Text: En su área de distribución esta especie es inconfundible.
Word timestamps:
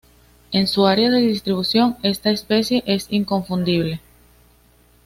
En 0.51 0.65
su 0.65 0.87
área 0.87 1.11
de 1.11 1.21
distribución 1.21 1.95
esta 2.01 2.31
especie 2.31 2.81
es 2.87 3.05
inconfundible. 3.11 4.01